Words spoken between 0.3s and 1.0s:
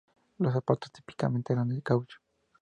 Los zapatos